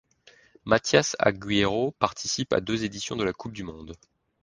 [0.65, 3.93] Matías Agüero participe à deux éditions de la coupe du monde.